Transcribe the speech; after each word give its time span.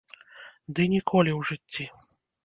Ды 0.79 0.85
ніколі 0.93 1.31
ў 1.39 1.41
жыцці! 1.51 1.85